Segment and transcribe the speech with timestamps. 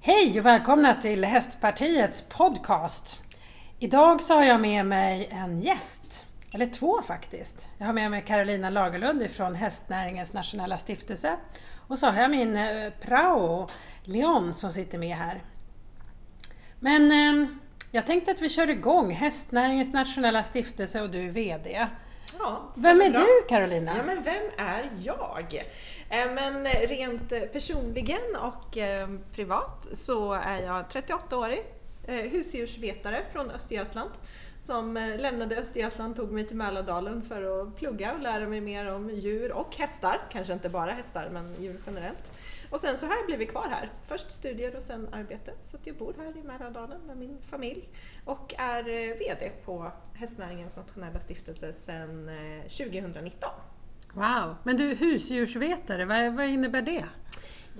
[0.00, 3.22] Hej och välkomna till Hästpartiets podcast.
[3.78, 7.70] Idag så har jag med mig en gäst, eller två faktiskt.
[7.78, 11.36] Jag har med mig Carolina Lagerlund från Hästnäringens nationella stiftelse
[11.88, 13.68] och så har jag min eh, prao
[14.04, 15.42] Leon som sitter med här.
[16.80, 17.50] Men eh,
[17.90, 21.86] jag tänkte att vi kör igång Hästnäringens nationella stiftelse och du är VD.
[22.38, 23.20] Ja, Vem är bra.
[23.20, 23.92] du Carolina?
[23.96, 25.64] Ja, men vem är jag?
[26.10, 31.64] Eh, Men rent personligen och eh, privat så är jag 38-årig
[32.06, 34.10] eh, husdjursvetare från Östergötland
[34.60, 38.92] som eh, lämnade Östergötland tog mig till Mälardalen för att plugga och lära mig mer
[38.94, 40.20] om djur och hästar.
[40.32, 42.32] Kanske inte bara hästar, men djur generellt.
[42.70, 43.92] Och sen så har jag blivit kvar här.
[44.06, 45.52] Först studier och sen arbete.
[45.62, 47.88] Så jag bor här i Mälardalen med min familj
[48.24, 53.50] och är eh, VD på Hästnäringens nationella stiftelse sedan eh, 2019.
[54.12, 54.56] Wow!
[54.62, 57.04] Men du, husdjursvetare, vad, vad innebär det?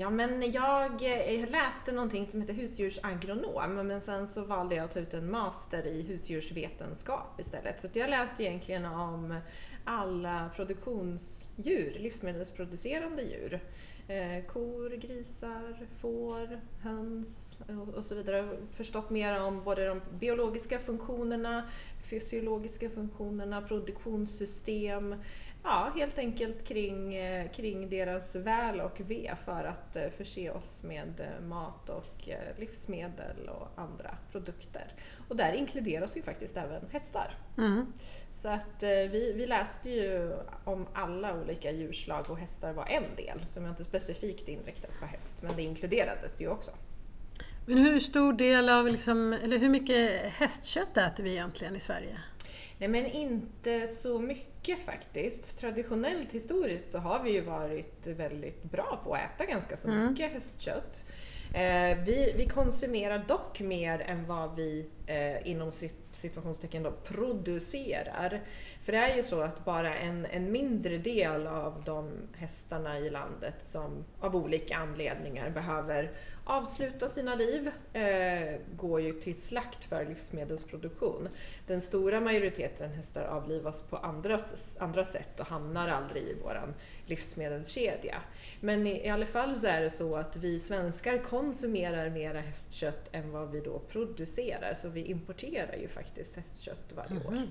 [0.00, 4.84] Ja, men jag, eh, jag läste någonting som heter husdjursagronom men sen så valde jag
[4.84, 7.80] att ta ut en master i husdjursvetenskap istället.
[7.80, 9.40] Så jag läste egentligen om
[9.84, 13.60] alla produktionsdjur, livsmedelsproducerande djur.
[14.10, 18.48] Eh, kor, grisar, får, höns och, och så vidare.
[18.72, 21.68] Förstått mer om både de biologiska funktionerna,
[22.10, 25.14] fysiologiska funktionerna, produktionssystem,
[25.62, 30.82] Ja, helt enkelt kring, eh, kring deras väl och ve för att eh, förse oss
[30.82, 32.28] med eh, mat och
[32.58, 34.92] livsmedel och andra produkter.
[35.28, 37.34] Och där inkluderas ju faktiskt även hästar.
[37.58, 37.92] Mm.
[38.32, 40.32] Så att vi, vi läste ju
[40.64, 45.06] om alla olika djurslag och hästar var en del, som är inte specifikt inriktad på
[45.06, 46.70] häst, men det inkluderades ju också.
[47.66, 52.18] Men hur stor del av, liksom, eller hur mycket hästkött äter vi egentligen i Sverige?
[52.78, 55.58] Nej men inte så mycket faktiskt.
[55.58, 60.06] Traditionellt historiskt så har vi ju varit väldigt bra på att äta ganska så Mm.
[60.10, 61.04] mycket hästkött.
[61.54, 68.40] Eh, vi, vi konsumerar dock mer än vad vi eh, inom sit- situationstecken då producerar.
[68.84, 73.10] För det är ju så att bara en, en mindre del av de hästarna i
[73.10, 76.10] landet som av olika anledningar behöver
[76.48, 81.28] avsluta sina liv eh, går ju till slakt för livsmedelsproduktion.
[81.66, 84.38] Den stora majoriteten hästar avlivas på andra,
[84.78, 86.74] andra sätt och hamnar aldrig i våran
[87.06, 88.22] livsmedelskedja.
[88.60, 93.08] Men i, i alla fall så är det så att vi svenskar konsumerar mera hästkött
[93.12, 94.74] än vad vi då producerar.
[94.74, 97.30] Så vi importerar ju faktiskt hästkött varje år.
[97.30, 97.48] Mhm.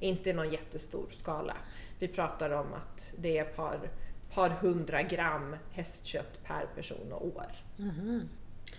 [0.00, 1.56] Inte i någon jättestor skala.
[1.98, 3.90] Vi pratar om att det är ett par,
[4.38, 7.46] par hundra gram hästkött per person och år.
[7.76, 8.28] Mhm.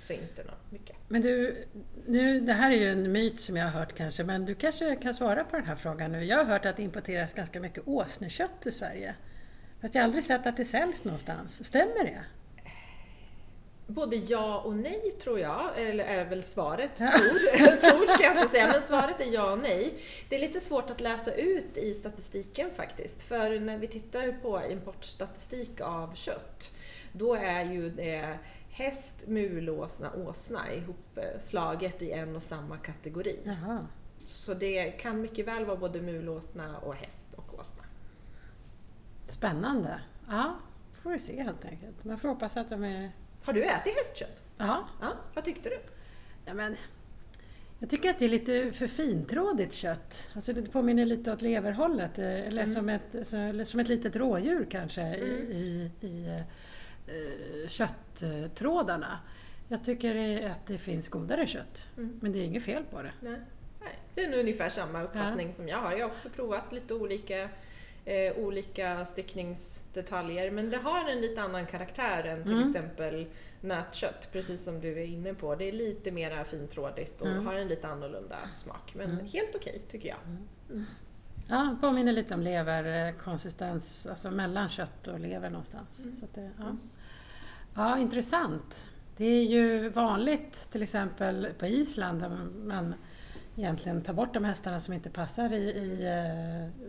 [0.03, 0.95] Så inte något mycket.
[1.07, 1.65] Men du,
[2.07, 4.95] nu, det här är ju en myt som jag har hört kanske, men du kanske
[4.95, 6.23] kan svara på den här frågan nu.
[6.23, 9.15] Jag har hört att det importeras ganska mycket åsnekött i Sverige.
[9.81, 11.65] Fast jag har aldrig sett att det säljs någonstans.
[11.65, 12.23] Stämmer det?
[13.89, 16.95] Både ja och nej tror jag, eller är väl svaret.
[16.95, 17.09] Tror,
[17.81, 19.94] tror ska jag inte säga, men svaret är ja och nej.
[20.29, 23.22] Det är lite svårt att läsa ut i statistiken faktiskt.
[23.22, 26.72] För när vi tittar på importstatistik av kött,
[27.11, 28.39] då är ju det
[28.69, 33.39] häst, mulåsna, åsna ihopslaget i en och samma kategori.
[33.44, 33.88] Jaha.
[34.25, 37.83] Så det kan mycket väl vara både mulåsna och häst och åsna.
[39.27, 40.01] Spännande.
[40.27, 40.56] Ja,
[40.94, 42.03] får vi se helt enkelt.
[42.03, 43.11] Man får hoppas att de är...
[43.44, 44.44] Har du ätit hästkött?
[44.57, 45.79] Ja, Ja, vad tyckte du?
[46.45, 46.75] ja men...
[47.81, 50.29] Jag tycker att det är lite för fintrådigt kött.
[50.35, 52.19] Alltså det påminner lite åt leverhållet.
[52.19, 52.73] eh, Eller, Mm.
[52.75, 55.51] som, ett, eller som ett litet rådjur kanske Mm.
[55.51, 56.27] i, i, i
[57.07, 59.19] eh, kötttrådarna.
[59.67, 61.88] Jag tycker att det finns godare kött.
[61.97, 62.19] Mm.
[62.21, 63.11] Men det är inget fel på det.
[63.21, 63.39] Nej.
[63.81, 65.91] Nej, det är nog ungefär samma uppfattning som jag har.
[65.91, 67.50] Jag har också provat lite olika,
[68.05, 72.69] eh, olika styckningsdetaljer men det har en lite annan karaktär än till Mm.
[72.69, 73.27] exempel
[73.61, 75.55] nötkött, precis som du är inne på.
[75.55, 77.45] Det är lite mer fintrådigt och Mm.
[77.45, 78.93] har en lite annorlunda smak.
[78.95, 79.25] Men Mm.
[79.25, 80.17] helt okej tycker jag.
[81.47, 86.03] Ja, påminner lite om leverkonsistens, alltså mellan kött och lever någonstans.
[86.05, 86.15] Mm.
[86.15, 86.75] Så det, ja.
[87.75, 88.88] ja, intressant.
[89.17, 92.29] Det är ju vanligt till exempel på Island där
[92.65, 92.94] man
[93.57, 96.83] egentligen tar bort de hästarna som inte passar i, i eh,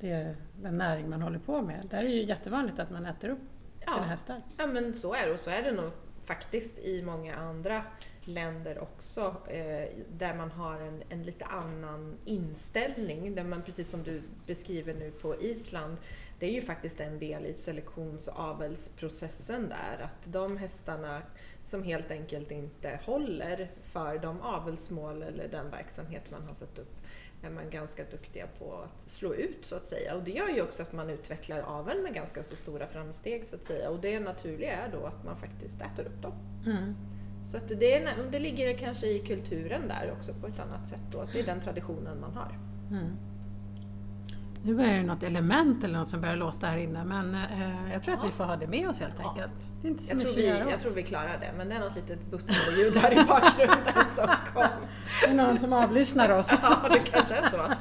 [0.00, 1.86] det, den näring man håller på med.
[1.90, 3.38] Där är det ju jättevanligt att man äter upp
[3.80, 4.02] sina Ja.
[4.02, 4.42] hästar.
[4.58, 5.90] Ja men så är det och så är det nog
[6.24, 7.82] faktiskt i många andra
[8.24, 9.88] länder också eh,
[10.18, 13.34] där man har en, en lite annan inställning.
[13.34, 15.96] Där man precis som du beskriver nu på Island,
[16.38, 20.04] det är ju faktiskt en del i selektions och avelsprocessen där.
[20.04, 21.22] Att de hästarna
[21.64, 26.96] som helt enkelt inte håller för de avelsmål eller den verksamhet man har satt upp
[27.42, 30.14] är man ganska duktiga på att slå ut så att säga.
[30.14, 33.56] Och det gör ju också att man utvecklar aveln med ganska så stora framsteg så
[33.56, 33.90] att säga.
[33.90, 36.32] Och det naturliga är då att man faktiskt äter upp dem.
[36.66, 36.94] Mm.
[37.46, 41.02] Så att det, är, det ligger kanske i kulturen där också på ett annat sätt
[41.12, 42.58] då, att det är den traditionen man har.
[42.90, 43.16] Mm.
[44.66, 48.02] Nu börjar det något element eller något som börjar låta här inne men eh, jag
[48.02, 48.26] tror att ja.
[48.26, 49.28] vi får ha det med oss helt ja.
[49.28, 49.70] enkelt.
[49.82, 51.80] Det är inte så jag, tror vi, jag tror vi klarar det men det är
[51.80, 54.62] något litet bussande ljud här i bakgrunden som kom.
[55.20, 56.58] Det är någon som avlyssnar oss.
[56.62, 57.72] ja, det kanske är så.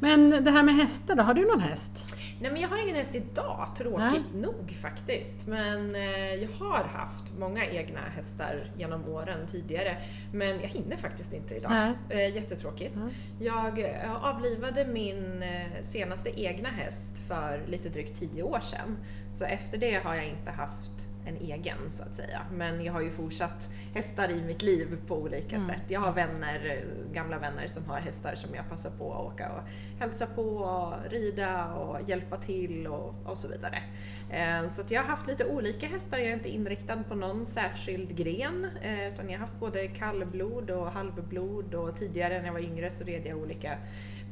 [0.00, 2.14] men det här med hästar då, har du någon häst?
[2.40, 4.42] Nej men jag har ingen häst idag, tråkigt Nej.
[4.42, 5.46] nog faktiskt.
[5.46, 9.96] Men eh, jag har haft många egna hästar genom åren tidigare.
[10.32, 11.70] Men jag hinner faktiskt inte idag.
[11.70, 11.94] Nej.
[12.08, 12.96] Eh, jättetråkigt.
[12.96, 13.10] Mm.
[13.40, 18.96] Jag eh, avlivade min eh, senaste egna häst för lite drygt tio år sedan.
[19.32, 22.42] Så efter det har jag inte haft en egen så att säga.
[22.52, 25.68] Men jag har ju fortsatt hästar i mitt liv på olika mm.
[25.68, 25.82] sätt.
[25.88, 29.62] Jag har vänner, gamla vänner som har hästar som jag passar på att åka och
[30.00, 33.82] hälsa på, och rida och hjälpa till och, och så vidare.
[34.30, 38.16] Eh, så jag har haft lite olika hästar, jag är inte inriktad på någon särskild
[38.16, 42.60] gren eh, utan jag har haft både kallblod och halvblod och tidigare när jag var
[42.60, 43.78] yngre så red jag olika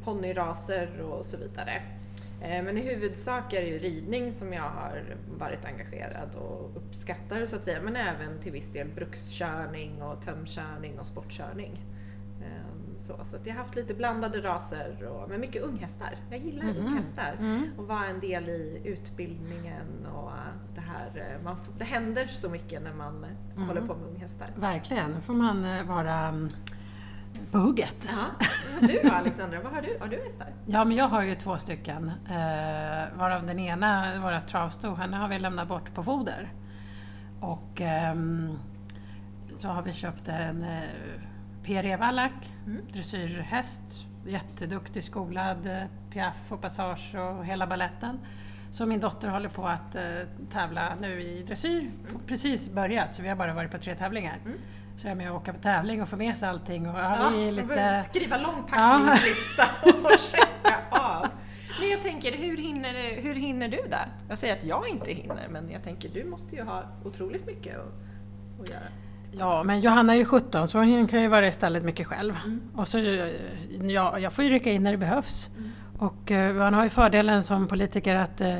[0.05, 1.83] ponnyraser och så vidare.
[2.41, 7.47] Eh, men i huvudsak är det ju ridning som jag har varit engagerad och uppskattar
[7.47, 11.81] så att säga, men även till viss del brukskörning och tömkörning och sportkörning.
[12.43, 16.17] Ehm, så, så att jag har haft lite blandade raser, och, men mycket unghästar.
[16.31, 16.87] Jag gillar mm.
[16.87, 17.71] unghästar mm.
[17.79, 20.31] och vara en del i utbildningen och
[20.75, 21.11] det här.
[21.15, 23.69] Eh, man, det händer så mycket när man mm.
[23.69, 24.49] håller på med unghästar.
[24.57, 26.49] Verkligen, då får man eh, vara mm,
[27.57, 28.09] på hugget.
[28.09, 28.47] Ja.
[28.81, 29.97] Du då Alexandra, vad har du?
[30.01, 30.47] Har du hästar?
[30.67, 32.13] Ja, men jag har ju två stycken.
[32.29, 36.53] Eh, varav den ena, våra travsto, henne har vi lämnat bort på foder.
[37.41, 38.15] Och eh,
[39.57, 40.81] så har vi köpt en eh,
[41.65, 42.83] PRE Wallach, mm.
[42.93, 44.07] dressyrhäst.
[44.27, 48.19] Jätteduktig, skolad, eh, piaff och passage och hela balletten.
[48.71, 50.03] Så min dotter håller på att eh,
[50.51, 51.81] tävla nu i dressyr.
[51.81, 52.21] Mm.
[52.27, 54.37] Precis börjat, så vi har bara varit på tre tävlingar.
[54.45, 54.59] Mm
[54.97, 56.89] så är med att åka på tävling och få med sig allting.
[56.89, 58.05] Och, ja, vi lite...
[58.11, 61.27] Skriva lång packningslista och checka av.
[61.81, 64.09] Men jag tänker, hur hinner, hur hinner du där?
[64.29, 67.77] Jag säger att jag inte hinner, men jag tänker du måste ju ha otroligt mycket
[67.77, 68.81] att, att göra.
[69.39, 72.35] Ja, men Johanna är ju 17 så hon kan ju vara i stallet mycket själv.
[72.45, 72.61] Mm.
[72.75, 72.99] Och så,
[73.83, 75.51] ja, jag får ju rycka in när det behövs.
[75.57, 75.71] Mm.
[75.99, 78.57] Och uh, man har ju fördelen som politiker att Eh,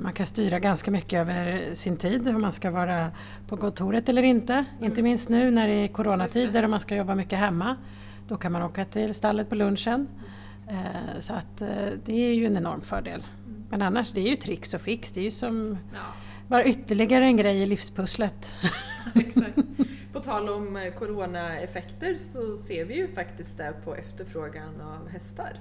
[0.00, 3.10] man kan styra ganska mycket över sin tid, om man ska vara
[3.46, 4.52] på kontoret eller inte.
[4.52, 4.84] Mm.
[4.84, 7.76] Inte minst nu när det är coronatider och man ska jobba mycket hemma.
[8.28, 10.08] Då kan man åka till stallet på lunchen.
[10.68, 11.68] Eh, så att eh,
[12.04, 13.22] det är ju en enorm fördel.
[13.70, 15.12] Men annars, det är ju tricks och fix.
[15.12, 15.98] Det är ju som ja.
[16.48, 18.58] bara ytterligare en grej i livspusslet.
[19.14, 19.58] Exakt.
[20.12, 25.60] På tal om coronaeffekter så ser vi ju faktiskt det på efterfrågan av hästar.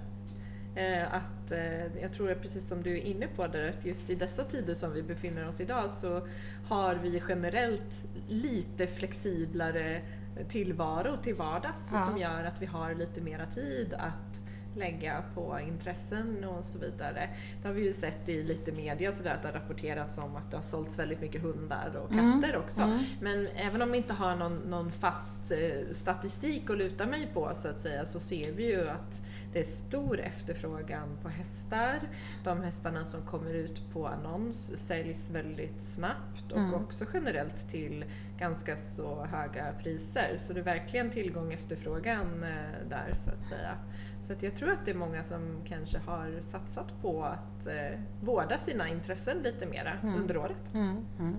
[0.78, 4.10] Eh, att, eh, jag tror att precis som du är inne på där, att just
[4.10, 6.28] i dessa tider som vi befinner oss idag så
[6.68, 10.02] har vi generellt lite flexiblare
[10.50, 12.00] tillvaro till vardags ja.
[12.00, 14.47] som gör att vi har lite mera tid att
[14.78, 17.30] lägga på intressen och så vidare.
[17.62, 20.52] Det har vi ju sett i lite media sådär att det har rapporterats om att
[20.52, 22.42] det har sålts väldigt mycket hundar och mm.
[22.42, 22.62] katter mm.
[22.62, 22.82] också.
[22.82, 23.00] Mm.
[23.22, 27.52] Men även om vi inte har någon, någon fast eh, statistik att luta mig på
[27.56, 29.22] så att säga så ser vi ju att
[29.54, 32.00] det är stor efterfrågan på hästar.
[32.44, 36.74] De hästarna som kommer ut på annons säljs väldigt snabbt och mm.
[36.74, 38.06] också generellt till
[38.38, 40.38] ganska så höga priser.
[40.38, 43.78] Så det är verkligen tillgång efterfrågan eh, där så att säga.
[44.22, 48.00] Så att jag tror att det är många som kanske har satsat på att eh,
[48.22, 50.16] vårda sina intressen lite mera mm.
[50.16, 50.74] under året.
[50.74, 50.98] Mm.
[51.20, 51.36] mm.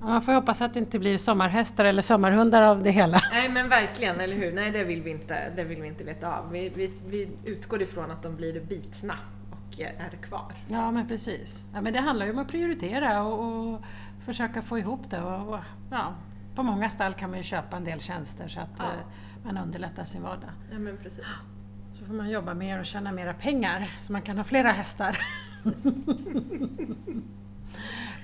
[0.00, 3.20] Man får hoppas att det inte blir sommarhästar eller sommarhundar av det hela.
[3.32, 4.52] Nej men verkligen, eller hur?
[4.52, 6.50] Nej det vill vi inte, det vill vi inte veta av.
[6.50, 9.14] Vi, vi, vi utgår ifrån att de blir bitna
[9.50, 10.52] och är kvar.
[10.68, 11.66] Ja men precis.
[11.74, 13.82] Ja, men det handlar ju om att prioritera och, och
[14.24, 15.22] försöka få ihop det.
[15.22, 16.14] Och, och, ja,
[16.54, 18.84] på många stall kan man ju köpa en del tjänster så att ja.
[18.84, 18.90] Eh,
[19.44, 20.50] man underlättar sin vardag.
[20.72, 21.26] Ja men precis.
[21.92, 25.18] Så får man jobba mer och tjäna mera pengar så man kan ha flera hästar.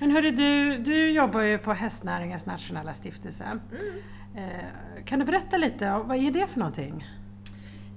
[0.00, 3.45] Men hörru du, du jobbar ju på Hästnäringens nationella stiftelse.
[3.45, 3.61] Mm.
[4.35, 7.04] Eh, kan du berätta lite, vad är det för någonting?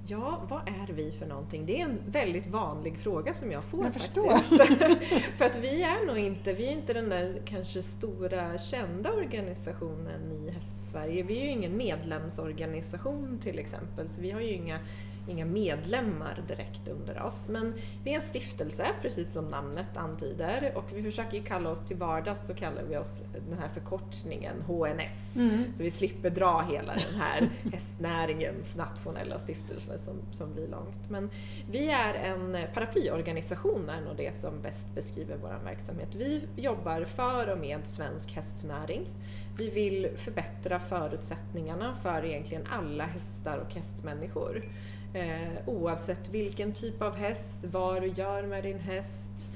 [0.06, 1.66] Ja, vad är vi för någonting?
[1.66, 4.48] Det är en väldigt vanlig fråga som jag får jag faktiskt.
[5.36, 10.32] för att vi är nog inte, vi är inte den där kanske stora kända organisationen
[10.32, 11.22] i Hästsverige.
[11.22, 14.80] Vi är ju ingen medlemsorganisation till exempel, så vi har ju inga
[15.28, 17.48] inga medlemmar direkt under oss.
[17.48, 20.72] Men vi är en stiftelse, precis som namnet antyder.
[20.74, 24.62] Och vi försöker ju kalla oss till vardags så kallar vi oss den här förkortningen
[24.62, 25.36] HNS.
[25.36, 25.74] Mm.
[25.76, 31.10] Så vi slipper dra hela den här hästnäringens nationella stiftelse som, som blir långt.
[31.10, 31.30] Men
[31.70, 36.08] vi är en paraplyorganisation är nog det som bäst beskriver vår verksamhet.
[36.14, 39.08] Vi jobbar för och med svensk hästnäring.
[39.56, 44.62] Vi vill förbättra förutsättningarna för egentligen alla hästar och hästmänniskor.
[45.14, 49.53] Eh, oavsett vilken typ av häst, vad du gör med din häst eh,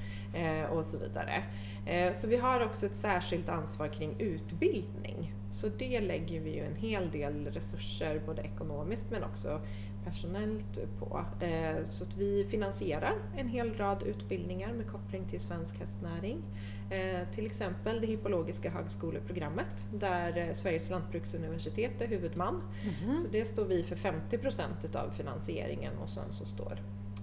[0.71, 1.43] och så vidare.
[1.87, 5.35] Eh, så vi har också ett särskilt ansvar kring utbildning.
[5.51, 9.61] Så det lägger vi ju en hel del resurser, både ekonomiskt men också
[10.05, 11.25] personellt på.
[11.41, 16.43] Eh, så att vi finansierar en hel rad utbildningar med koppling till svensk hästnäring.
[16.91, 22.63] Eh, till exempel det hippologiska högskoleprogrammet där eh, Sveriges lantbruksuniversitet är huvudman.
[23.03, 23.17] Mm.
[23.17, 26.83] Så det står vi för 50 procent utav finansieringen och sen så står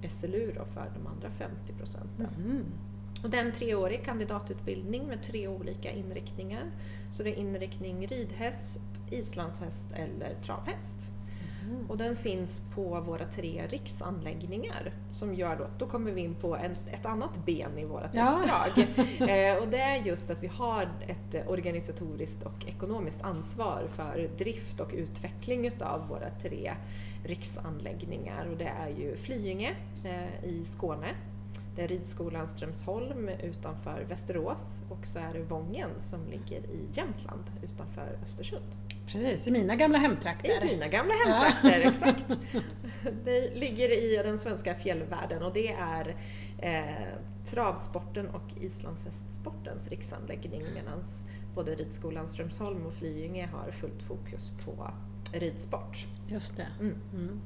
[0.10, 2.28] SLU för de andra 50 procenten.
[2.46, 2.66] Mm.
[3.26, 6.72] Och en treårig kandidatutbildning med tre olika inriktningar.
[7.12, 8.80] Så det är inriktning ridhäst,
[9.10, 11.12] islandshäst eller travhäst.
[11.64, 11.90] Mm.
[11.90, 14.94] Och den finns på våra tre riksanläggningar.
[15.12, 18.40] Som gör då, då kommer vi in på en, ett annat ben i vårt ja.
[18.40, 18.88] uppdrag.
[19.30, 24.80] eh, och det är just att vi har ett organisatoriskt och ekonomiskt ansvar för drift
[24.80, 26.74] och utveckling utav våra tre
[27.24, 28.48] riksanläggningar.
[28.52, 31.16] Och det är ju Flyinge eh, i Skåne,
[31.76, 37.44] det är ridskolan Strömsholm utanför Västerås och så är det Vången som ligger i Jämtland
[37.64, 38.66] utanför Östersund.
[39.08, 40.66] Precis, i mina gamla hemtrakter.
[40.66, 41.90] I dina gamla hemtrakter, ja.
[41.92, 42.26] exakt.
[43.26, 46.16] Det ligger i den svenska fjällvärlden och det är
[46.58, 51.04] eh, travsporten och islandshästsportens riksanläggning medan
[51.56, 54.92] både ridskolan Strömsholm och Flyinge har fullt fokus på
[55.34, 56.06] ridsport.
[56.28, 56.68] Just det.
[56.80, 56.96] Mm.
[57.14, 57.42] Mm.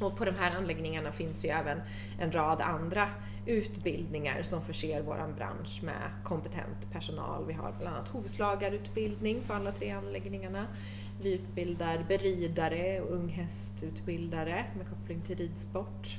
[0.00, 1.80] Och på de här anläggningarna finns ju även
[2.18, 3.08] en rad andra
[3.46, 7.46] utbildningar som förser vår bransch med kompetent personal.
[7.46, 10.66] Vi har bland annat hovslagarutbildning på alla tre anläggningarna.
[11.22, 16.18] Vi utbildar beridare och unghästutbildare med koppling till ridsport.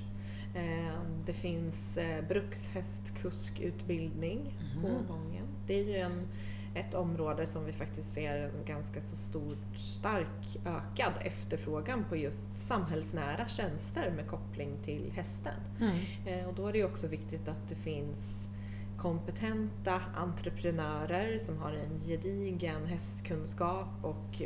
[0.55, 5.47] Eh, det finns eh, brukshästkuskutbildning på Vången.
[5.67, 6.27] Det är ju en
[6.75, 12.57] ett område som vi faktiskt ser en ganska så stor, stark ökad efterfrågan på just
[12.57, 15.59] samhällsnära tjänster med koppling till hästen.
[15.79, 15.97] Mm.
[16.25, 18.49] Eh, och då är det också viktigt att det finns
[18.97, 24.41] kompetenta entreprenörer som har en gedigen hästkunskap och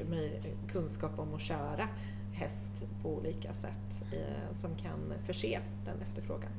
[0.72, 1.88] kunskap om att köra
[2.34, 6.52] häst på olika sätt eh, som kan förse den efterfrågan.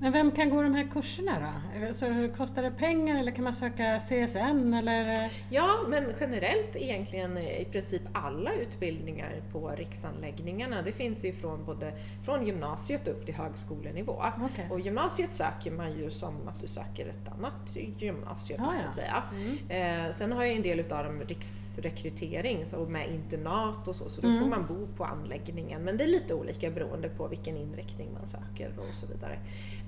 [0.00, 1.86] Men vem kan gå de här kurserna då?
[1.86, 4.74] Alltså, kostar det pengar eller kan man söka CSN?
[4.74, 5.32] Eller?
[5.50, 10.82] Ja, men generellt egentligen i princip alla utbildningar på riksanläggningarna.
[10.82, 11.92] Det finns ju från både
[12.24, 14.24] från gymnasiet upp till högskolenivå.
[14.44, 14.70] Okay.
[14.70, 18.92] Och gymnasiet söker man ju som att du söker ett annat gymnasium ah, ja.
[18.92, 19.22] säga.
[19.32, 20.06] Mm.
[20.06, 24.20] Eh, sen har ju en del utav dem riksrekrytering så med internat och så, så
[24.20, 24.40] då mm.
[24.40, 25.84] får man bo på anläggningen.
[25.84, 29.38] Men det är lite olika beroende på vilken inriktning man söker och så vidare.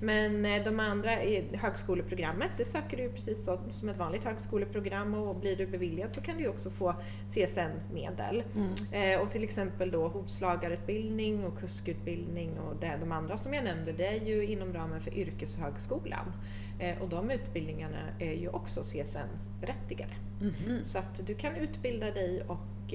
[0.03, 5.35] Men eh, de andra, i högskoleprogrammet, det söker du precis som ett vanligt högskoleprogram och
[5.35, 6.95] blir du beviljad så kan du också få
[7.27, 8.43] CSN-medel.
[8.55, 8.73] Mm.
[8.91, 13.91] Eh, och till exempel då hovslagarutbildning och kuskutbildning och det, de andra som jag nämnde,
[13.91, 16.33] det är ju inom ramen för yrkeshögskolan.
[16.79, 20.13] Eh, och de utbildningarna är ju också CSN-berättigade.
[20.41, 20.83] Mm.
[20.83, 22.93] Så att du kan utbilda dig och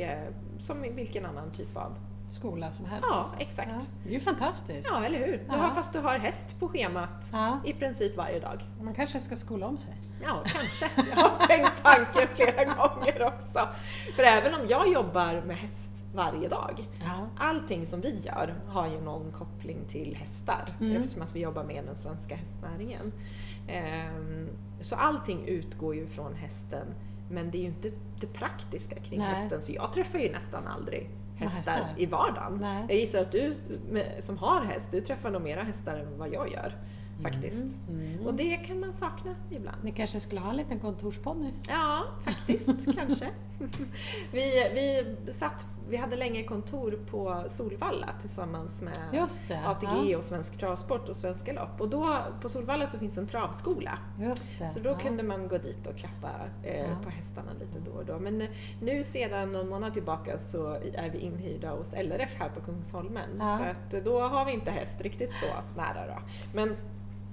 [0.59, 1.99] som vilken annan typ av
[2.29, 3.09] skola som helst.
[3.11, 3.39] Ja, alltså.
[3.39, 3.71] exakt.
[3.71, 4.89] Ja, det är ju fantastiskt.
[4.93, 5.45] Ja, eller hur?
[5.49, 7.61] Har, fast du har häst på schemat ja.
[7.65, 8.63] i princip varje dag.
[8.83, 9.95] Man kanske ska skola om sig.
[10.23, 10.91] Ja, kanske.
[11.17, 13.69] Jag har tänkt tanken flera gånger också.
[14.17, 17.29] För även om jag jobbar med häst varje dag, ja.
[17.37, 20.97] allting som vi gör har ju någon koppling till hästar mm.
[20.97, 23.13] eftersom att vi jobbar med den svenska hästnäringen.
[23.69, 24.49] Ehm,
[24.81, 26.87] så allting utgår ju från hästen
[27.31, 27.91] men det är ju inte
[28.21, 29.35] det praktiska kring Nej.
[29.35, 31.95] hästen så jag träffar ju nästan aldrig hästar, hästar.
[31.97, 32.59] i vardagen.
[32.61, 32.85] Nej.
[32.89, 33.55] Jag gissar att du
[34.21, 36.77] som har häst, du träffar nog mera hästar än vad jag gör.
[37.23, 37.79] Faktiskt.
[37.89, 38.13] Mm.
[38.13, 38.27] Mm.
[38.27, 39.85] Och det kan man sakna ibland.
[39.85, 41.51] Ni kanske skulle ha en liten kontorspodd nu?
[41.69, 42.95] Ja, faktiskt.
[42.97, 43.29] kanske.
[44.33, 49.23] Vi, vi satt vi hade länge kontor på Solvalla tillsammans med
[49.67, 50.19] ATG ja.
[50.19, 51.81] och Svensk Travsport och Svenska Lopp.
[51.81, 53.99] Och då, på Solvalla så finns en travskola.
[54.75, 54.99] Så då ja.
[54.99, 56.31] kunde man gå dit och klappa
[56.63, 56.97] eh, ja.
[57.05, 58.19] på hästarna lite då och då.
[58.19, 58.49] Men eh,
[58.81, 63.39] nu sedan någon månad tillbaka så är vi inhyrda hos LRF här på Kungsholmen.
[63.39, 66.21] Så att eh, då har vi inte häst riktigt så nära då.
[66.55, 66.77] Men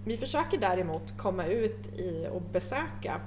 [0.06, 3.22] vi försöker däremot komma ut i och besöka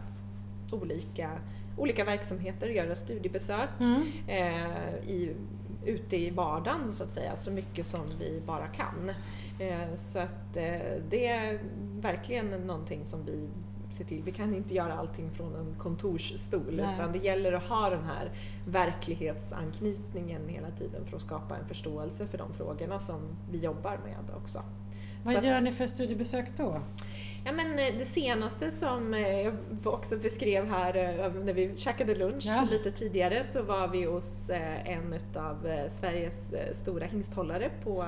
[0.70, 1.30] olika
[1.76, 4.02] olika verksamheter, göra studiebesök mm.
[4.26, 5.34] eh, i
[5.86, 9.12] ute i vardagen så att säga, så mycket som vi bara kan.
[9.58, 11.60] Eh, så att eh, det är
[12.00, 13.48] verkligen någonting som vi
[13.92, 14.22] ser till.
[14.22, 16.94] Vi kan inte göra allting från en kontorsstol Nej.
[16.94, 18.30] utan det gäller att ha den här
[18.66, 24.36] verklighetsanknytningen hela tiden för att skapa en förståelse för de frågorna som vi jobbar med
[24.36, 24.58] också.
[24.58, 24.64] Så
[25.22, 26.80] Vad att- gör ni för studiebesök då?
[27.46, 32.14] Ja, men eh, det senaste som eh, jag också beskrev här eh, när vi käkade
[32.14, 32.66] lunch Ja.
[32.70, 34.50] lite tidigare så var vi hos
[34.84, 38.04] en av Sveriges stora hingsthållare på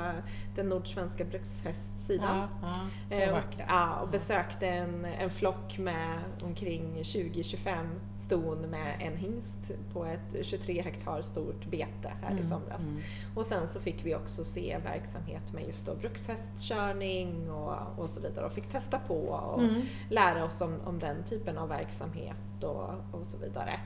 [0.55, 2.49] den nordsvenska brukshästsidan.
[2.63, 2.75] ja,
[3.09, 3.65] så Eh, vackra.
[3.69, 10.47] Ja, och besökte en, en flock med omkring 20-25 ston med en hingst på ett
[10.47, 12.83] 23 hektar stort bete här i Mm, somras.
[12.83, 13.01] mm.
[13.35, 18.21] Och sen så fick vi också se verksamhet med just då brukshästkörning och, och så
[18.21, 19.83] vidare och fick testa på och Mm.
[20.11, 23.81] lära oss om, om den typen av verksamhet och, och så vidare.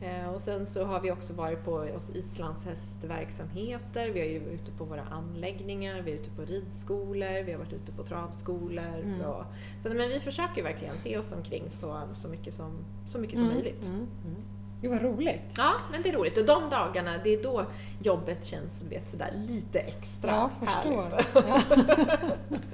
[0.00, 4.72] Eh, och sen så har vi också varit på hos islandshästverksamheter, vi är ju ute
[4.72, 8.98] på våra anläggningar, vi är ute på ridskolor, vi har varit ute på travskolor.
[9.02, 9.20] Mm.
[9.20, 9.44] Och,
[9.82, 12.72] så, men vi försöker verkligen se oss omkring så, så mycket som,
[13.06, 13.86] så mycket som Mm, möjligt.
[13.86, 13.96] Mm.
[14.24, 14.36] Mm.
[14.80, 15.54] Det var roligt.
[15.58, 16.38] Ja, men det är roligt.
[16.38, 17.64] Och de dagarna, det är då
[18.02, 21.02] jobbet känns vet, sådär, lite extra Ja, förstår.
[21.02, 22.50] härligt.
[22.50, 22.50] Ja.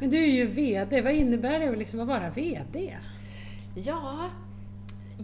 [0.00, 2.96] Men du är ju VD, vad innebär det liksom att vara VD?
[3.74, 4.30] Ja,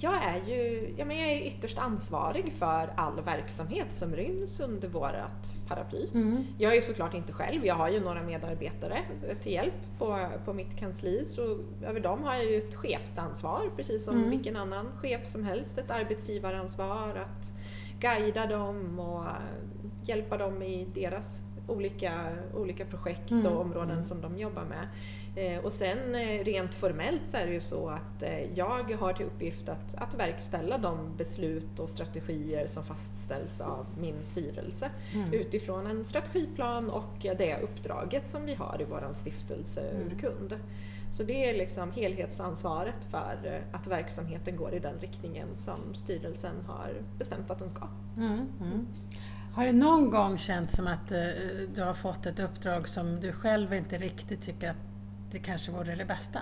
[0.00, 4.88] jag är ju jag, men jag är ytterst ansvarig för all verksamhet som ryms under
[4.88, 6.08] vårt paraply.
[6.14, 6.46] Mm.
[6.58, 8.98] Jag är såklart inte själv, jag har ju några medarbetare
[9.42, 14.04] till hjälp på, på mitt kansli så över dem har jag ju ett chefsansvar precis
[14.04, 14.30] som Mm.
[14.30, 15.78] vilken annan chef som helst.
[15.78, 17.52] Ett arbetsgivaransvar att
[18.00, 19.24] guida dem och
[20.04, 23.46] hjälpa dem i deras olika, olika projekt Mm.
[23.46, 24.04] och områden Mm.
[24.04, 24.88] som de jobbar med.
[25.36, 29.12] Eh, och sen eh, rent formellt så är det ju så att eh, jag har
[29.12, 35.32] till uppgift att, att verkställa de beslut och strategier som fastställs av min styrelse Mm.
[35.32, 40.06] utifrån en strategiplan och det uppdraget som vi har i vår stiftelse Mm.
[40.06, 40.56] Urkund.
[41.12, 46.90] Så det är liksom helhetsansvaret för att verksamheten går i den riktningen som styrelsen har
[47.18, 47.86] bestämt att den ska.
[48.16, 48.32] Mm.
[48.60, 48.86] Mm.
[49.54, 51.19] Har det någon gång känts som att eh,
[51.75, 54.76] du har fått ett uppdrag som du själv inte riktigt tycker att
[55.30, 56.40] det kanske vore det bästa?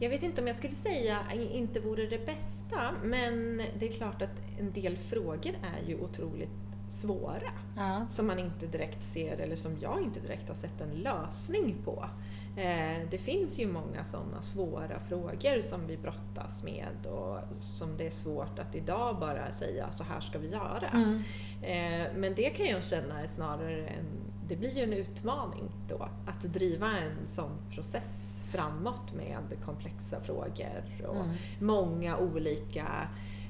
[0.00, 4.22] Jag vet inte om jag skulle säga inte vore det bästa, men det är klart
[4.22, 6.50] att en del frågor är ju otroligt
[6.88, 7.50] svåra.
[7.76, 8.06] Ja.
[8.08, 12.04] som man inte direkt ser, eller som jag inte direkt har sett en lösning på.
[12.56, 18.06] Eh, det finns ju många sådana svåra frågor som vi brottas med och som det
[18.06, 20.88] är svårt att idag bara säga så här ska vi göra.
[20.88, 21.22] Mm.
[21.62, 24.06] Eh, men det kan jag känna är snarare en,
[24.48, 31.04] det blir ju en utmaning då att driva en sån process framåt med komplexa frågor
[31.08, 31.36] och Mm.
[31.60, 33.08] många olika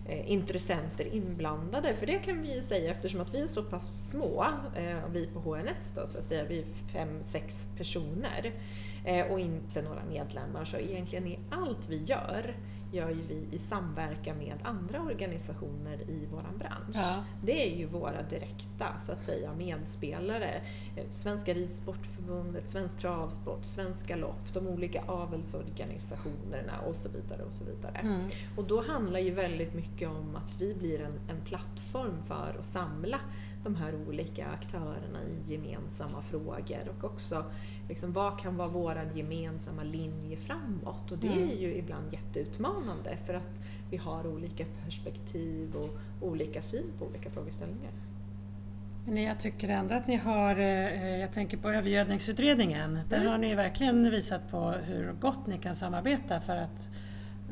[0.08, 1.94] eh, intressenter inblandade.
[1.94, 4.46] För det kan vi ju säga eftersom att vi är så pass små,
[5.12, 8.52] vi på HNS då, så att säga, vi är fem, sex personer
[9.30, 10.64] och inte några medlemmar.
[10.64, 12.54] Så egentligen i allt vi gör
[12.92, 16.96] gör ju vi i samverkan med andra organisationer i våran bransch.
[16.96, 17.24] Ja.
[17.42, 20.60] Det är ju våra direkta så att säga medspelare.
[20.96, 27.42] Eh, Svenska Ridsportförbundet, Svensk Travsport, Svenska Lopp, de olika avelsorganisationerna och så vidare.
[27.42, 27.98] och så vidare.
[27.98, 28.28] Mm.
[28.56, 32.64] Och då handlar ju väldigt mycket om att vi blir en, en plattform för att
[32.64, 33.20] samla
[33.64, 37.44] de här olika aktörerna i gemensamma frågor och också
[37.88, 41.12] liksom, vad kan vara vår gemensamma linje framåt?
[41.12, 41.50] Och det Mm.
[41.50, 43.48] är ju ibland jätteutmanande för att
[43.90, 47.92] vi har olika perspektiv och olika syn på olika frågeställningar.
[49.08, 53.28] Men jag tycker ändå att ni har, eh, jag tänker på övergödningsutredningen, där Mm.
[53.28, 56.88] har ni verkligen visat på hur gott ni kan samarbeta för att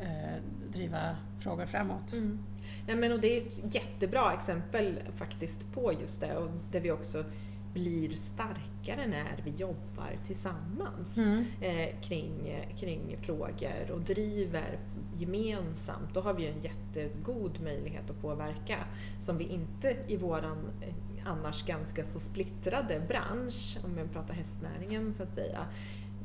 [0.03, 0.42] eh,
[0.73, 2.12] driva frågor framåt.
[2.12, 2.38] Mm.
[2.87, 6.90] Nej, men och det är ett jättebra exempel faktiskt på just det och där vi
[6.90, 7.25] också
[7.74, 11.44] blir starkare när vi jobbar tillsammans Mm.
[11.60, 14.78] eh, kring, kring frågor och driver
[15.18, 16.14] gemensamt.
[16.14, 18.78] Då har vi en jättegod möjlighet att påverka
[19.20, 20.94] som vi inte i våran eh,
[21.26, 25.66] annars ganska så splittrade bransch, om jag pratar hästnäringen så att säga,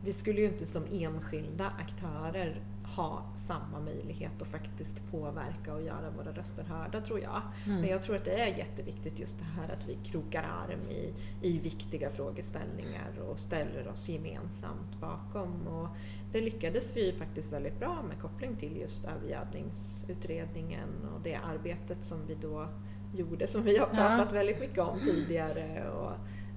[0.04, 2.62] vi skulle ju inte som enskilda aktörer
[2.96, 7.42] ha samma möjlighet att faktiskt påverka och göra våra röster hörda tror jag.
[7.66, 7.82] Mm.
[7.82, 11.14] Men jag tror att det är jätteviktigt just det här att vi krokar arm i,
[11.42, 15.68] i viktiga frågeställningar och ställer oss gemensamt bakom.
[15.68, 15.88] Och
[16.32, 22.18] det lyckades vi faktiskt väldigt bra med koppling till just övergödningsutredningen och det arbetet som
[22.28, 22.68] vi då
[23.16, 23.96] gjorde som vi har Ja.
[23.98, 26.12] pratat väldigt mycket om tidigare och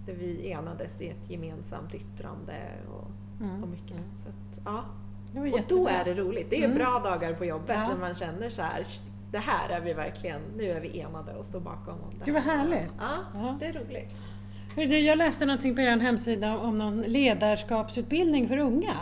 [0.06, 3.08] där vi enades i ett gemensamt yttrande och,
[3.40, 3.62] Mm.
[3.62, 3.90] och mycket.
[3.96, 4.04] Mm.
[4.22, 4.84] Så att, ja.
[5.34, 5.90] Och då jättebra.
[5.90, 6.50] är det roligt.
[6.50, 6.78] Det är Mm.
[6.78, 7.88] bra dagar på jobbet Ja.
[7.88, 8.86] när man känner så här
[9.32, 11.94] det här är vi verkligen, nu är vi enade och står bakom.
[12.18, 12.90] Det Gud vad härligt!
[13.00, 13.56] Ja, Ja.
[13.60, 14.14] det är roligt.
[15.06, 18.94] Jag läste någonting på er hemsida om någon ledarskapsutbildning för unga.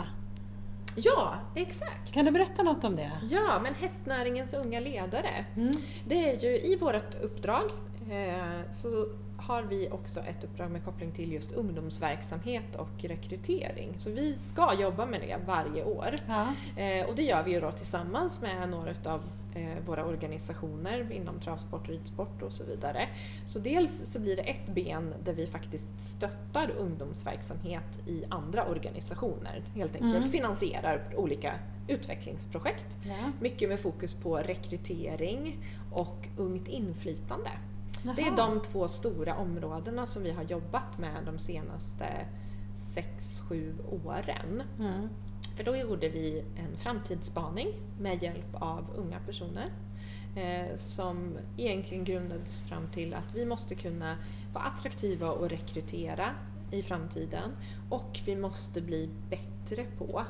[0.95, 2.13] Ja, exakt.
[2.13, 3.11] Kan du berätta något om det?
[3.29, 5.45] Ja, men hästnäringens unga ledare.
[5.57, 5.71] Mm.
[6.07, 7.63] Det är ju i vårt uppdrag
[8.11, 9.05] eh, så
[9.41, 13.93] har vi också ett uppdrag med koppling till just ungdomsverksamhet och rekrytering.
[13.97, 16.15] Så vi ska jobba med det varje år.
[16.27, 16.47] Ja.
[16.81, 19.21] Eh, och det gör vi ju då tillsammans med några av
[19.55, 23.07] eh, våra organisationer inom travsport, ridsport och så vidare.
[23.47, 29.63] Så dels så blir det ett ben där vi faktiskt stöttar ungdomsverksamhet i andra organisationer.
[29.75, 30.29] Helt enkelt Mm.
[30.31, 31.53] finansierar olika
[31.87, 32.97] utvecklingsprojekt.
[33.03, 33.31] Ja.
[33.39, 35.57] Mycket med fokus på rekrytering
[35.91, 37.49] och ungt inflytande.
[38.03, 38.35] Det är Jaha.
[38.35, 42.25] de två stora områdena som vi har jobbat med de senaste
[42.75, 43.73] 6-7
[44.05, 44.63] åren.
[44.79, 45.09] Mm.
[45.55, 47.67] För då gjorde vi en framtidsspaning
[47.99, 49.69] med hjälp av unga personer
[50.35, 54.17] eh, som egentligen grundades fram till att vi måste kunna
[54.53, 56.29] vara attraktiva och rekrytera
[56.71, 57.51] i framtiden
[57.89, 60.23] och vi måste bli bättre på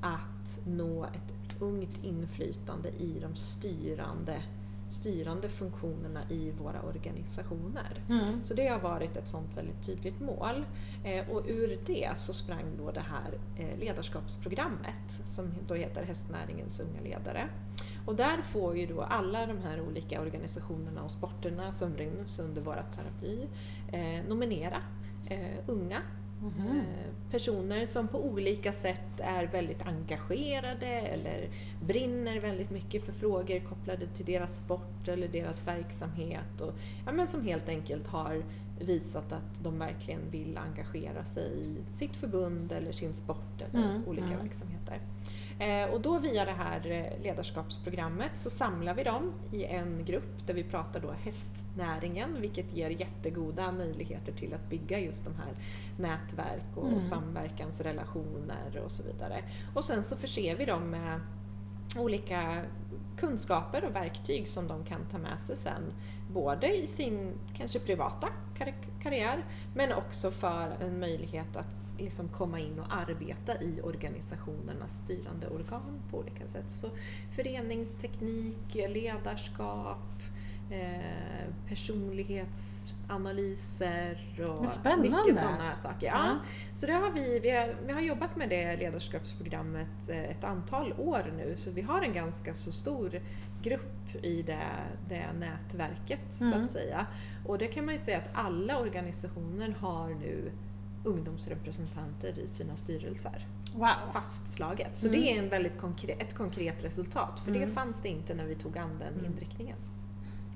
[0.00, 4.42] att nå ett ungt inflytande i de styrande,
[4.92, 8.04] styrande funktionerna i våra organisationer.
[8.08, 8.44] Mm.
[8.44, 10.64] Så det har varit ett sånt väldigt tydligt mål.
[11.04, 16.80] Eh, och ur det så sprang då det här eh, ledarskapsprogrammet som då heter Hästnäringens
[16.80, 17.48] unga ledare.
[18.06, 22.62] Och där får ju då alla de här olika organisationerna och sporterna som ryms under
[22.62, 23.46] våra paraply
[23.92, 24.82] eh, nominera
[25.28, 26.02] eh, unga
[26.42, 26.84] Mm.
[27.30, 31.48] Personer som på olika sätt är väldigt engagerade eller
[31.86, 36.72] brinner väldigt mycket för frågor kopplade till deras sport eller deras verksamhet och
[37.06, 38.42] ja, men som helt enkelt har
[38.82, 44.02] visat att de verkligen vill engagera sig i sitt förbund eller sin sport eller Mm,
[44.06, 44.38] olika mm.
[44.38, 45.00] verksamheter.
[45.58, 50.46] Eh, och då via det här eh, ledarskapsprogrammet så samlar vi dem i en grupp
[50.46, 55.52] där vi pratar då hästnäringen vilket ger jättegoda möjligheter till att bygga just de här
[55.98, 57.00] nätverk och Mm.
[57.00, 59.44] samverkansrelationer och så vidare.
[59.74, 61.20] Och sen så förser vi dem med
[61.98, 62.62] olika
[63.16, 65.82] kunskaper och verktyg som de kan ta med sig sen.
[66.32, 71.68] Både i sin kanske privata kar- karriär men också för en möjlighet att
[71.98, 76.70] liksom komma in och arbeta i organisationernas styrande organ på olika sätt.
[76.70, 76.88] Så
[77.36, 79.98] föreningsteknik, ledarskap,
[80.70, 84.62] eh, personlighetsanalyser och
[85.00, 86.06] mycket sådana saker.
[86.06, 86.26] Ja.
[86.26, 86.36] Ja.
[86.74, 90.92] Så det har vi, vi, har, vi har jobbat med det ledarskapsprogrammet eh, ett antal
[90.98, 93.20] år nu så vi har en ganska så stor
[93.62, 94.66] grupp i det,
[95.08, 96.64] det nätverket så Mm.
[96.64, 97.06] att säga.
[97.46, 100.52] Och det kan man ju säga att alla organisationer har nu
[101.04, 103.46] ungdomsrepresentanter i sina styrelser.
[103.74, 103.88] Wow!
[104.12, 104.96] Fastslaget.
[104.96, 105.20] Så Mm.
[105.20, 107.70] det är en väldigt konkret, ett konkret resultat för det Mm.
[107.70, 109.24] fanns det inte när vi tog an den Mm.
[109.32, 109.76] inriktningen.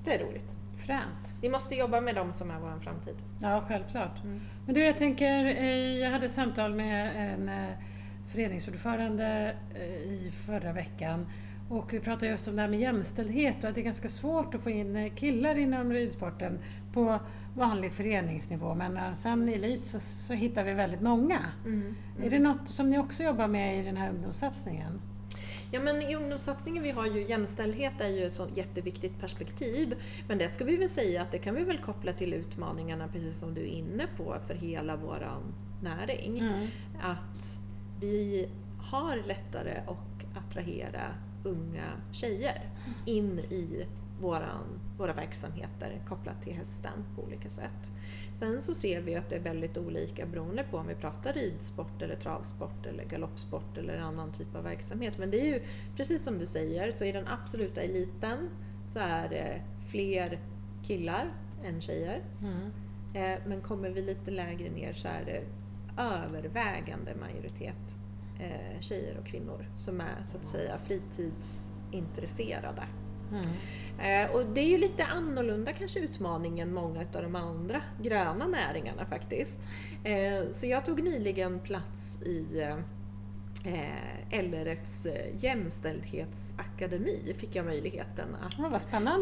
[0.07, 0.57] Det är roligt.
[0.77, 1.39] Fränt!
[1.41, 3.15] Vi måste jobba med dem som är vår framtid.
[3.43, 4.23] Ja, självklart.
[4.67, 7.71] Men du, jag tänker, eh, jag hade samtal med en eh,
[8.29, 11.27] föreningsordförande eh, i förra veckan
[11.71, 14.55] och vi pratade just om det här med jämställdhet och att det är ganska svårt
[14.55, 16.59] att få in killar inom ridsporten
[16.93, 17.19] på
[17.55, 21.41] vanlig föreningsnivå men sen i elit så, så hittar vi väldigt många.
[22.23, 25.01] Är det något som ni också jobbar med i den här ungdomssatsningen?
[25.71, 29.95] Ja men i ungdomssatsningen vi har ju jämställdhet är ju ett jätteviktigt perspektiv.
[30.29, 33.39] Men det ska vi väl säga att det kan vi väl koppla till utmaningarna precis
[33.39, 35.43] som du är inne på för hela våran
[35.83, 36.39] näring.
[36.39, 36.67] Mm.
[37.03, 37.59] Att
[38.01, 38.49] vi
[38.79, 42.71] har lättare att attrahera unga tjejer
[43.05, 43.87] in i
[44.21, 47.91] våran, våra verksamheter kopplat till hästen på olika sätt.
[48.37, 52.03] Sen så ser vi att det är väldigt olika beroende på om vi pratar ridsport
[52.03, 55.19] eller travsport eller galoppsport eller annan typ av verksamhet.
[55.19, 55.63] Men det är ju
[55.97, 58.51] precis som du säger, så i den absoluta eliten
[58.89, 60.41] så är det fler
[60.83, 61.33] killar
[61.65, 62.25] än tjejer.
[62.41, 62.73] Mm.
[63.15, 65.45] Eh, Men kommer vi lite lägre ner så är det
[66.03, 67.97] övervägande majoritet
[68.41, 72.83] eh, tjejer och kvinnor som är så att säga fritidsintresserade.
[73.33, 73.47] Mm.
[73.99, 78.47] Eh, Och det är ju lite annorlunda kanske utmaning än många av de andra gröna
[78.47, 79.69] näringarna faktiskt.
[80.05, 82.77] Eh, Så jag tog nyligen plats i eh,
[84.43, 85.07] LRFs
[85.39, 88.59] jämställdhetsakademi, fick jag möjligheten att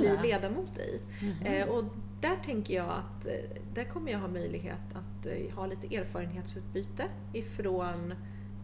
[0.04, 1.00] Ja, bli ledamot i.
[1.44, 1.84] Eh, Och
[2.20, 3.26] där tänker jag att
[3.74, 8.14] där kommer jag ha möjlighet att ha lite erfarenhetsutbyte ifrån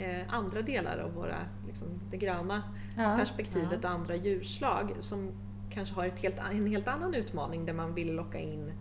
[0.00, 1.36] eh, andra delar av våra,
[1.66, 2.62] liksom, det gröna
[2.96, 3.88] Ja, perspektivet ja.
[3.88, 5.30] och andra djurslag som
[5.70, 8.72] kanske har ett helt, en helt annan utmaning där man vill locka in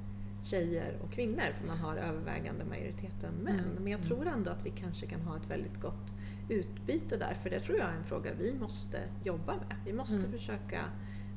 [0.43, 3.59] tjejer och kvinnor för man har övervägande majoriteten män.
[3.59, 6.13] Mm, Men jag tror ändå att vi kanske kan ha ett väldigt gott
[6.49, 9.75] utbyte där för det tror jag är en fråga vi måste jobba med.
[9.85, 10.31] Vi måste Mm.
[10.31, 10.81] försöka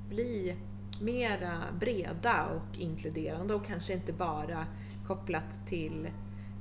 [0.09, 0.57] bli
[1.01, 4.67] mera breda och inkluderande och kanske inte bara
[5.07, 6.09] kopplat till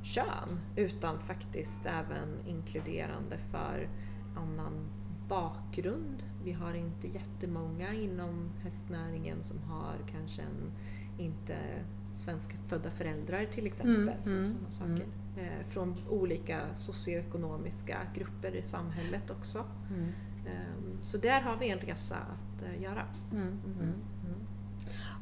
[0.03, 3.89] kön utan faktiskt även inkluderande för
[4.35, 4.89] annan
[5.29, 6.23] bakgrund.
[6.43, 10.71] Vi har inte jättemånga inom hästnäringen som har kanske en,
[11.25, 11.57] inte
[12.03, 14.15] svenska födda föräldrar till exempel.
[14.23, 15.05] Mm, mm, sådana saker.
[15.37, 19.65] Eh, från olika socioekonomiska grupper i samhället också.
[19.89, 20.07] Mm.
[20.45, 23.05] Eh, så där har vi en resa att eh, göra.
[23.31, 23.93] Mm, mm,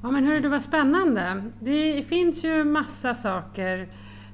[0.02, 1.44] Ja men hörru, det var spännande.
[1.60, 3.90] Det finns ju massa saker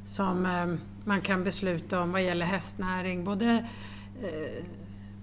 [0.06, 3.24] som eh, man kan besluta om vad gäller hästnäring.
[3.24, 3.68] Både
[4.24, 4.66] eh,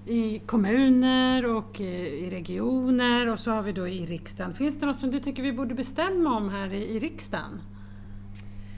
[0.07, 4.55] i kommuner och i regioner och så har vi då i riksdagen.
[4.55, 7.61] Finns det något som du tycker vi borde bestämma om här i, i riksdagen?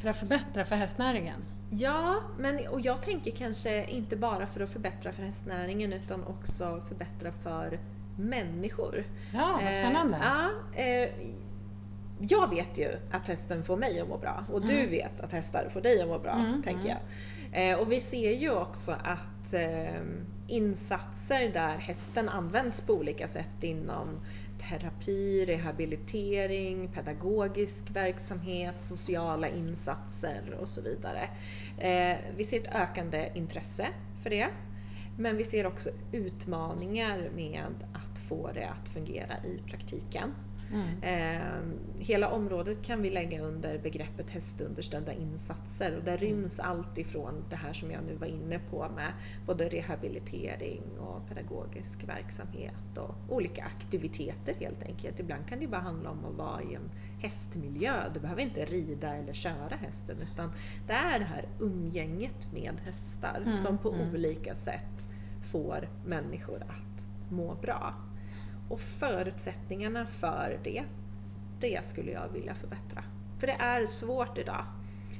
[0.02, 1.40] För att förbättra för hästnäringen?
[1.70, 6.82] Ja, men, och jag tänker kanske inte bara för att förbättra för hästnäringen utan också
[6.88, 7.78] förbättra för
[8.18, 9.04] människor.
[9.32, 10.16] Ja, vad spännande!
[10.16, 11.10] Eh, ja, eh,
[12.28, 15.68] jag vet ju att hästen får mig att må bra och du vet att hästar
[15.72, 16.96] får dig att må bra, Mm, tänker mm.
[17.52, 17.70] jag.
[17.70, 20.02] Eh, och vi ser ju också att eh,
[20.48, 24.08] insatser där hästen används på olika sätt inom
[24.58, 31.28] terapi, rehabilitering, pedagogisk verksamhet, sociala insatser och så vidare.
[31.78, 33.88] Eh, vi ser ett ökande intresse
[34.22, 34.48] för det.
[35.18, 40.34] Men vi ser också utmaningar med att få det att fungera i praktiken.
[40.74, 41.02] Mm.
[41.02, 47.44] Eh, hela området kan vi lägga under begreppet hästunderstödda insatser och där ryms allt ifrån
[47.50, 49.12] det här som jag nu var inne på med
[49.46, 55.20] både rehabilitering och pedagogisk verksamhet och olika aktiviteter helt enkelt.
[55.20, 57.92] Ibland kan det bara handla om att vara i en hästmiljö.
[58.14, 60.52] Du behöver inte rida eller köra hästen utan
[60.86, 64.10] det är det här umgänget med hästar Mm, som på mm.
[64.10, 65.08] olika sätt
[65.42, 67.94] får människor att må bra.
[68.68, 70.84] Och förutsättningarna för det,
[71.60, 73.04] det skulle jag vilja förbättra.
[73.38, 74.64] För det är svårt idag.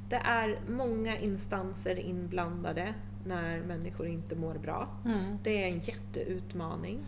[0.08, 2.94] Det är många instanser inblandade
[3.26, 4.88] när människor inte mår bra.
[5.04, 5.38] Mm.
[5.42, 7.06] Det är en jätteutmaning.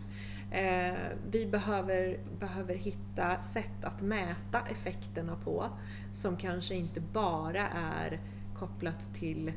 [0.51, 0.95] Eh,
[1.31, 5.69] vi behöver, behöver hitta sätt att mäta effekterna på
[6.11, 8.19] som kanske inte bara är
[8.55, 9.51] kopplat till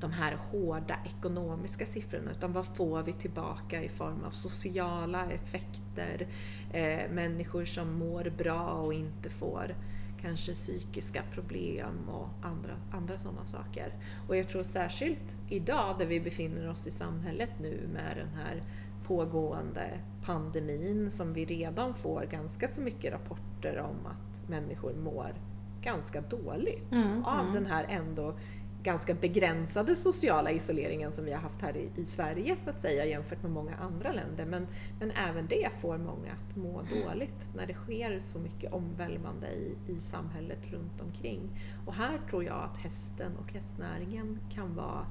[0.00, 6.28] de här hårda ekonomiska siffrorna utan vad får vi tillbaka i form av sociala effekter,
[6.72, 9.74] eh, människor som mår bra och inte får
[10.20, 13.94] kanske psykiska problem och andra, andra sådana saker.
[14.28, 18.62] Och jag tror särskilt idag där vi befinner oss i samhället nu med den här
[19.06, 25.34] pågående pandemin som vi redan får ganska så mycket rapporter om att människor mår
[25.82, 27.54] ganska dåligt Mm, av mm.
[27.54, 28.34] den här ändå
[28.82, 33.04] ganska begränsade sociala isoleringen som vi har haft här i, i Sverige så att säga
[33.04, 34.46] jämfört med många andra länder.
[34.46, 34.66] Men,
[35.00, 39.92] men även det får många att må dåligt när det sker så mycket omvälvande i,
[39.92, 41.40] i samhället runt omkring.
[41.86, 45.06] Och här tror jag att hästen och hästnäringen kan vara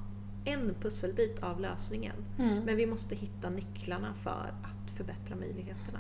[0.46, 2.16] en pusselbit av lösningen.
[2.38, 2.60] Mm.
[2.66, 6.00] Men vi måste hitta nycklarna för att förbättra möjligheterna.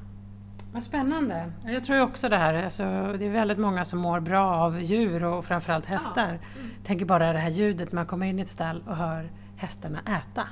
[0.73, 1.51] Vad spännande.
[1.65, 2.83] Jag tror också det här, alltså,
[3.19, 6.27] det är väldigt många som mår bra av djur och framförallt hästar.
[6.27, 6.69] Mm.
[6.83, 10.47] Tänker bara det här ljudet, man kommer in i ett stall och hör hästarna äta.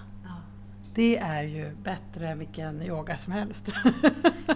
[0.96, 3.70] Det är ju bättre än vilken yoga som helst.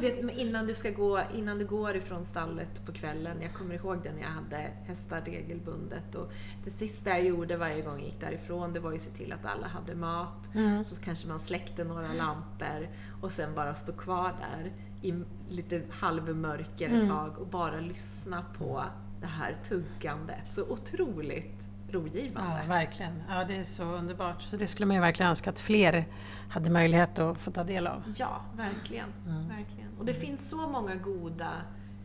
[0.02, 3.76] Vet, men innan, du ska gå, innan du går ifrån stallet på kvällen, jag kommer
[3.76, 6.32] ihåg det när jag hade hästar regelbundet och
[6.64, 9.34] det sista jag gjorde varje gång jag gick därifrån det var ju att se till
[9.34, 10.84] att alla hade mat, Mm.
[10.84, 12.90] så kanske man släckte några lampor
[13.22, 14.72] och sen bara stå kvar där
[15.02, 15.14] i
[15.50, 17.08] lite halvmörker ett Mm.
[17.08, 18.84] tag och bara lyssna på
[19.22, 20.54] det här tuggandet.
[20.54, 22.60] Så otroligt rogivande.
[22.62, 23.24] Ja, verkligen.
[23.30, 24.42] Ja, det är så underbart.
[24.42, 26.06] Så det skulle man ju verkligen önska att fler
[26.50, 28.04] hade möjlighet att få ta del av.
[28.18, 29.08] Ja, verkligen.
[29.28, 29.48] Mm.
[29.48, 29.90] verkligen.
[30.00, 31.52] Och det finns så många goda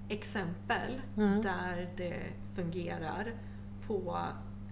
[0.09, 1.43] exempel Mm.
[1.43, 2.17] där det
[2.55, 3.33] fungerar
[3.87, 4.19] på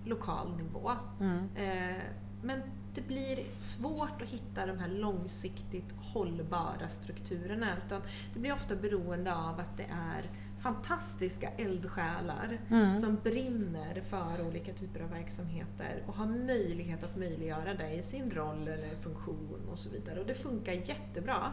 [0.05, 0.91] lokal nivå.
[1.21, 1.49] Mm.
[1.57, 2.03] Eh,
[2.43, 2.63] men
[2.95, 8.01] det blir svårt att hitta de här långsiktigt hållbara strukturerna utan
[8.35, 10.23] det blir ofta beroende av att det är
[10.59, 12.97] fantastiska eldsjälar Mm.
[12.97, 18.31] som brinner för olika typer av verksamheter och har möjlighet att möjliggöra det i sin
[18.31, 20.21] roll eller funktion och så vidare.
[20.21, 21.53] Och det funkar jättebra.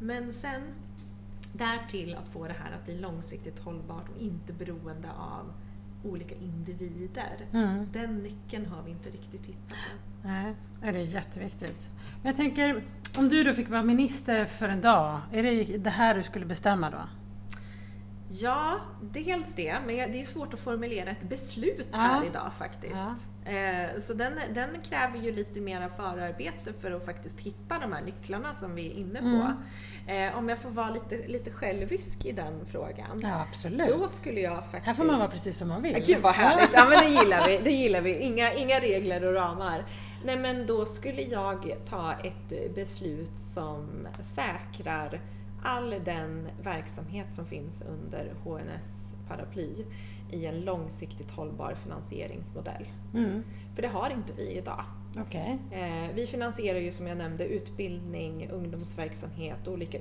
[0.00, 0.62] Men sen
[1.52, 5.52] därtill att få det här att bli långsiktigt hållbart och inte beroende av
[6.04, 7.46] olika individer.
[7.52, 7.86] Mm.
[7.92, 9.76] Den nyckeln har vi inte riktigt hittat.
[10.24, 11.90] Nej, det är jätteviktigt.
[12.22, 12.84] Men jag tänker,
[13.18, 16.46] om du då fick vara minister för en dag, är det det här du skulle
[16.46, 16.98] bestämma då?
[18.40, 21.98] Ja, dels det, men det är svårt att formulera ett beslut Ja.
[21.98, 23.28] här idag faktiskt.
[23.44, 28.02] Eh, Så den, den kräver ju lite mera förarbete för att faktiskt hitta de här
[28.02, 29.26] nycklarna som vi är inne på.
[30.06, 30.32] Mm.
[30.32, 33.20] Eh, Om jag får vara lite, lite självisk i den frågan.
[33.22, 33.88] Ja, absolut.
[33.88, 34.86] Då skulle jag faktiskt...
[34.86, 35.92] Här får man vara precis som man vill.
[35.92, 36.70] Ja, Gud vad härligt!
[36.72, 37.58] Ja men det gillar vi.
[37.64, 38.18] Det gillar vi.
[38.18, 39.84] Inga, inga regler och ramar.
[40.24, 45.20] Nej men då skulle jag ta ett beslut som säkrar
[45.66, 49.84] all den verksamhet som finns under HNS paraply
[50.30, 52.86] i en långsiktigt hållbar finansieringsmodell.
[53.14, 53.42] Mm.
[53.74, 54.84] För det har inte vi idag.
[55.18, 55.58] Okej.
[55.70, 59.98] Eh, Vi finansierar ju som jag nämnde utbildning, ungdomsverksamhet, olika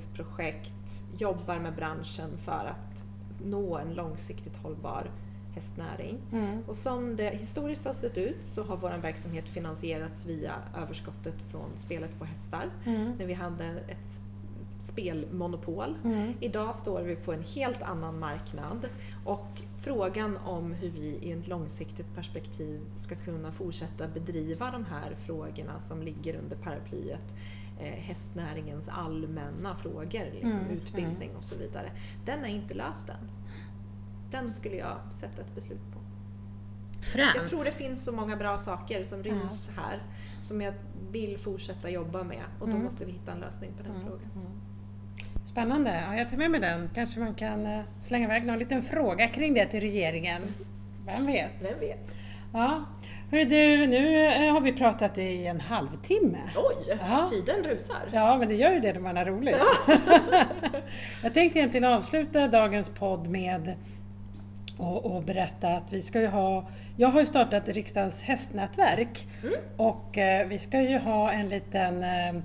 [0.00, 3.04] utvecklingsprojekt, jobbar med branschen för att
[3.44, 5.10] nå en långsiktigt hållbar
[5.54, 6.18] hästnäring.
[6.32, 6.62] Mm.
[6.66, 11.70] Och som det historiskt har sett ut så har vår verksamhet finansierats via överskottet från
[11.76, 13.12] spelet på hästar, Mm.
[13.18, 14.20] när vi hade ett
[14.80, 15.96] spelmonopol.
[16.04, 16.32] Mm.
[16.40, 18.86] Idag står vi på en helt annan marknad
[19.24, 25.14] och frågan om hur vi i ett långsiktigt perspektiv ska kunna fortsätta bedriva de här
[25.14, 27.34] frågorna som ligger under paraplyet
[27.80, 31.90] eh, hästnäringens allmänna frågor, liksom Mm, utbildning och så vidare.
[32.24, 33.30] Den är inte löst än.
[34.30, 36.00] Den skulle jag sätta ett beslut på.
[37.02, 37.32] Fränt.
[37.36, 39.98] Jag tror det finns så många bra saker som ryms här
[40.42, 40.74] som jag
[41.10, 42.84] vill fortsätta jobba med och då Mm.
[42.84, 44.30] måste vi hitta en lösning på den Mm, frågan.
[45.54, 46.02] Spännande.
[46.08, 46.90] Ja, jag tar med mig den.
[46.94, 50.42] Kanske man kan eh, slänga iväg någon liten fråga kring det till regeringen.
[51.06, 51.50] Vem vet?
[51.70, 52.16] Vem vet?
[52.52, 52.84] Ja.
[53.30, 56.38] Hörru du, nu eh, har vi pratat i en halvtimme.
[56.56, 57.28] Oj, Ja.
[57.30, 57.96] tiden rusar.
[58.12, 59.56] Ja, men det gör ju det när man har roligt.
[61.22, 66.68] jag tänkte egentligen avsluta dagens podd med att och berätta att vi ska ju ha...
[66.96, 69.54] Jag har ju startat riksdagens hästnätverk Mm.
[69.76, 72.40] och eh, vi ska ju ha en liten eh,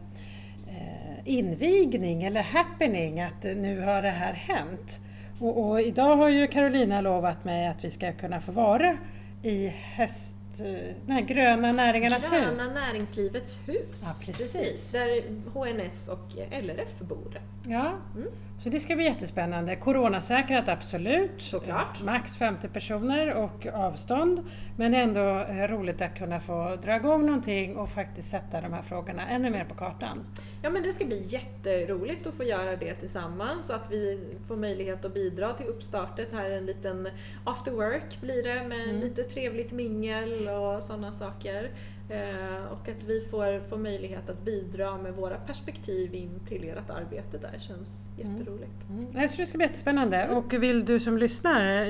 [1.26, 5.00] invigning eller happening att nu har det här hänt.
[5.40, 8.98] Och, och idag har ju Carolina lovat mig att vi ska kunna få vara
[9.44, 12.60] i häst, eh, här gröna näringarnas hus.
[12.60, 14.26] Gröna näringslivets hus.
[14.28, 14.92] Ja, precis.
[14.92, 17.42] Där HNS och LRF bor.
[17.68, 18.28] Ja, Mm.
[18.60, 19.76] Så det ska bli jättespännande.
[19.76, 21.32] Coronasäkrat absolut.
[21.42, 22.04] Såklart.
[22.04, 24.44] Max 50 personer och avstånd.
[24.78, 28.82] Men ändå eh, roligt att kunna få dra igång någonting och faktiskt sätta de här
[28.82, 30.26] frågorna ännu mer på kartan.
[30.64, 34.56] Ja men det ska bli jätteroligt att få göra det tillsammans så att vi får
[34.56, 36.28] möjlighet att bidra till uppstartet.
[36.34, 37.10] Här är en liten
[37.44, 39.00] after work blir det med Mm.
[39.02, 41.70] lite trevligt mingel och sådana saker.
[42.10, 46.90] Eh, och att vi får, får möjlighet att bidra med våra perspektiv in till ert
[46.90, 48.90] arbete där känns jätteroligt.
[48.90, 49.08] Mm.
[49.14, 51.86] Jag tror det ska bli jättespännande och vill du som lyssnar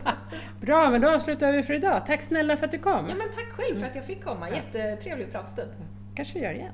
[0.60, 2.06] Bra, men då avslutar vi för idag.
[2.06, 3.08] Tack snälla för att du kom.
[3.08, 5.70] Ja men tack själv för att jag fick komma, jättetrevlig pratstund.
[6.14, 6.72] kanske vi gör igen.